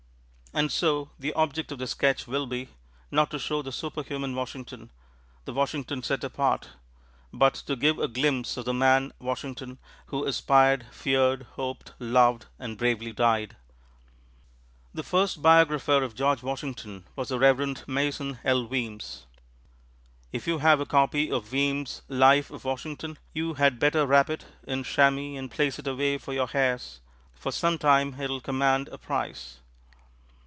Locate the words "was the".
17.15-17.39